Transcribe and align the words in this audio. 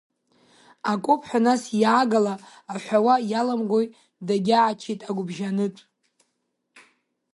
Акоуп 0.91 1.21
ҳәа, 1.29 1.39
нас 1.45 1.63
иаагала 1.81 2.33
аҳәауа 2.73 3.15
иаламгои, 3.31 3.87
дагьааччеит 4.27 5.01
агәыбжьанытә. 5.09 5.81